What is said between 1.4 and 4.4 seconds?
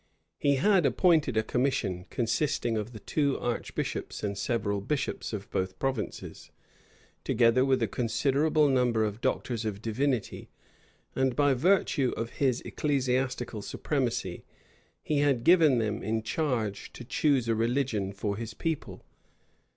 commission, consisting of the two archbishops and